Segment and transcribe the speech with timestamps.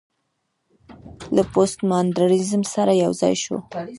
[1.35, 3.57] له پوسټ ماډرنيزم سره يوځاى شو